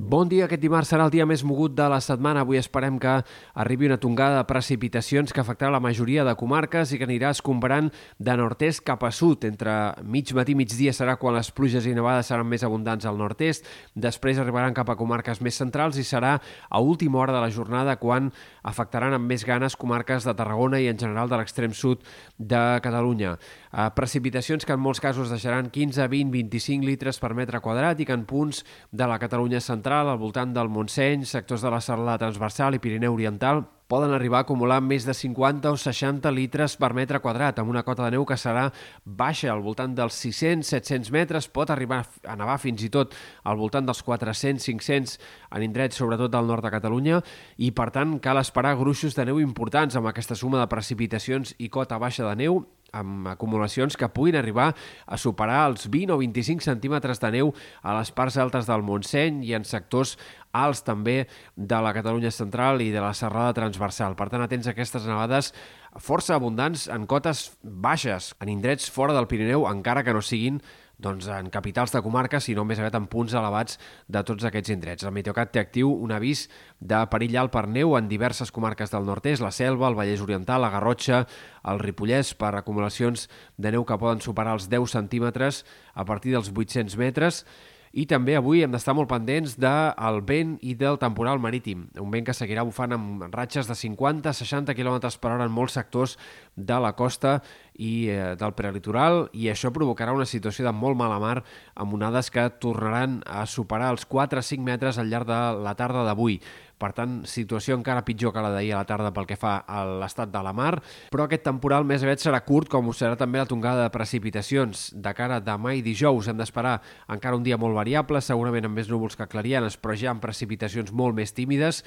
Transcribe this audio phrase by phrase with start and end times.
[0.00, 2.40] Bon dia, aquest dimarts serà el dia més mogut de la setmana.
[2.40, 3.18] Avui esperem que
[3.60, 7.90] arribi una tongada de precipitacions que afectarà la majoria de comarques i que anirà escombrant
[8.16, 9.44] de nord-est cap a sud.
[9.44, 13.20] Entre mig matí i migdia serà quan les pluges i nevades seran més abundants al
[13.20, 17.52] nord-est, després arribaran cap a comarques més centrals i serà a última hora de la
[17.52, 18.32] jornada quan
[18.64, 22.08] afectaran amb més ganes comarques de Tarragona i en general de l'extrem sud
[22.38, 23.34] de Catalunya.
[23.36, 28.08] Eh, precipitacions que en molts casos deixaran 15, 20, 25 litres per metre quadrat i
[28.08, 31.80] que en punts de la Catalunya central central, al voltant del Montseny, sectors de la
[31.82, 36.76] Serralada Transversal i Pirineu Oriental, poden arribar a acumular més de 50 o 60 litres
[36.78, 38.68] per metre quadrat, amb una cota de neu que serà
[39.02, 43.88] baixa, al voltant dels 600-700 metres, pot arribar a nevar fins i tot al voltant
[43.88, 45.18] dels 400-500
[45.58, 47.18] en indrets, sobretot del nord de Catalunya,
[47.58, 51.66] i per tant cal esperar gruixos de neu importants amb aquesta suma de precipitacions i
[51.66, 52.62] cota baixa de neu
[52.96, 54.70] amb acumulacions que puguin arribar
[55.06, 59.42] a superar els 20 o 25 centímetres de neu a les parts altes del Montseny
[59.46, 60.16] i en sectors
[60.52, 64.16] alts també de la Catalunya central i de la serrada transversal.
[64.18, 65.52] Per tant, atents a aquestes nevades
[65.98, 70.60] força abundants en cotes baixes, en indrets fora del Pirineu, encara que no siguin
[71.00, 75.06] doncs, en capitals de comarca, sinó més aviat en punts elevats de tots aquests indrets.
[75.06, 76.46] El Meteocat té actiu un avís
[76.80, 80.62] de perill alt per neu en diverses comarques del nord-est, la Selva, el Vallès Oriental,
[80.62, 81.24] la Garrotxa,
[81.72, 86.52] el Ripollès, per acumulacions de neu que poden superar els 10 centímetres a partir dels
[86.52, 87.44] 800 metres,
[87.90, 92.28] i també avui hem d'estar molt pendents del vent i del temporal marítim, un vent
[92.28, 96.14] que seguirà bufant amb ratxes de 50-60 km per hora en molts sectors
[96.54, 97.40] de la costa
[97.80, 101.38] i eh, del prelitoral i això provocarà una situació de molt mala mar
[101.74, 106.40] amb onades que tornaran a superar els 4-5 metres al llarg de la tarda d'avui.
[106.80, 109.82] Per tant, situació encara pitjor que la d'ahir a la tarda pel que fa a
[110.00, 110.78] l'estat de la mar,
[111.12, 114.86] però aquest temporal més aviat serà curt, com ho serà també la tongada de precipitacions.
[114.96, 116.78] De cara a demà i dijous hem d'esperar
[117.12, 120.88] encara un dia molt variable, segurament amb més núvols que clarianes, però ja amb precipitacions
[120.96, 121.82] molt més tímides.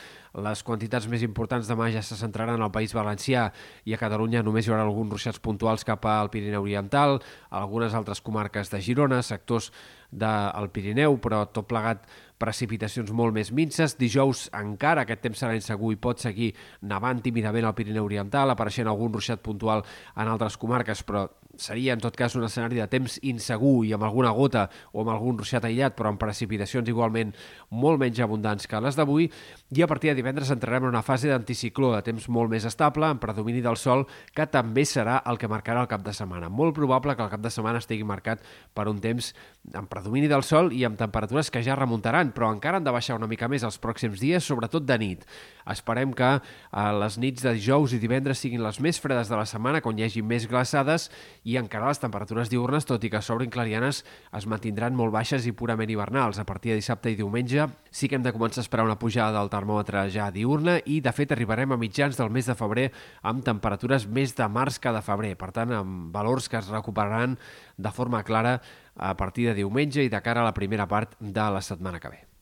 [0.46, 3.48] Les quantitats més importants demà ja se centraran al País Valencià
[3.90, 7.19] i a Catalunya només hi haurà alguns ruixats puntuals cap al Pirineu Oriental,
[7.50, 9.72] algunes altres comarques de Girona, sectors
[10.13, 12.06] del Pirineu, però tot plegat
[12.44, 13.96] precipitacions molt més minces.
[14.00, 16.51] Dijous encara aquest temps serà insegur i pot seguir
[16.81, 19.85] nevant tímidament al Pirineu Oriental, apareixent algun ruixat puntual
[20.16, 24.07] en altres comarques, però seria en tot cas un escenari de temps insegur i amb
[24.07, 27.34] alguna gota o amb algun ruixat aïllat, però amb precipitacions igualment
[27.69, 29.29] molt menys abundants que les d'avui,
[29.69, 33.06] i a partir de divendres entrarem en una fase d'anticicló de temps molt més estable,
[33.06, 36.50] amb predomini del sol, que també serà el que marcarà el cap de setmana.
[36.50, 38.41] Molt probable que el cap de setmana estigui marcat
[38.73, 39.34] per un temps
[39.73, 43.16] amb predomini del sol i amb temperatures que ja remuntaran, però encara han de baixar
[43.16, 45.25] una mica més els pròxims dies, sobretot de nit.
[45.69, 49.46] Esperem que eh, les nits de dijous i divendres siguin les més fredes de la
[49.46, 51.09] setmana, quan hi hagi més glaçades,
[51.44, 54.03] i encara les temperatures diurnes, tot i que s'obrin clarianes,
[54.36, 56.40] es mantindran molt baixes i purament hivernals.
[56.40, 59.40] A partir de dissabte i diumenge sí que hem de començar a esperar una pujada
[59.40, 62.90] del termòmetre ja diurna i, de fet, arribarem a mitjans del mes de febrer
[63.22, 65.35] amb temperatures més de març que de febrer.
[65.40, 67.38] Per tant, amb valors que es recuperaran
[67.78, 68.59] de forma clara
[68.96, 72.09] a partir de diumenge i de cara a la primera part de la setmana que
[72.09, 72.24] ve.